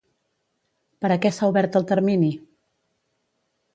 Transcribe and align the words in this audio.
Per 1.05 1.11
a 1.15 1.17
què 1.25 1.31
s'ha 1.39 1.49
obert 1.55 1.77
el 1.81 1.87
termini? 1.93 2.31